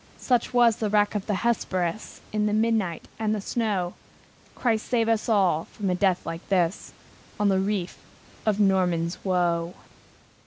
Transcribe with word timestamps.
Such 0.17 0.51
was 0.51 0.77
the 0.77 0.89
wreck 0.89 1.13
of 1.13 1.27
the 1.27 1.35
Hesperus, 1.45 2.21
In 2.33 2.47
the 2.47 2.53
midnight 2.53 3.07
and 3.19 3.35
the 3.35 3.39
snow! 3.39 3.93
Christ 4.55 4.87
save 4.87 5.07
us 5.07 5.29
all 5.29 5.65
from 5.65 5.91
a 5.91 5.93
death 5.93 6.25
like 6.25 6.49
this, 6.49 6.91
On 7.39 7.49
the 7.49 7.59
reef 7.59 7.99
of 8.43 8.59
Norman's 8.59 9.23
Woe! 9.23 9.75